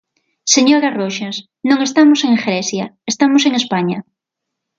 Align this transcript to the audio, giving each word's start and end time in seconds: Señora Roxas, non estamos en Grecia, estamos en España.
Señora 0.55 0.89
Roxas, 0.99 1.35
non 1.69 1.79
estamos 1.87 2.19
en 2.27 2.33
Grecia, 2.43 2.85
estamos 3.11 3.41
en 3.47 3.53
España. 3.61 3.97